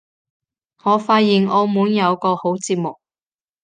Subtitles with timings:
[0.83, 2.97] 我發現澳門有個好節目